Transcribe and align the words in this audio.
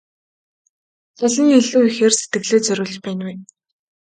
Аль 1.23 1.39
нь 1.43 1.53
илүү 1.59 1.81
ихээр 1.89 2.13
сэтгэлээ 2.15 2.59
зориулж 2.65 2.95
байна 3.05 3.23
вэ? 3.27 3.33